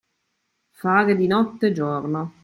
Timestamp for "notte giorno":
1.27-2.33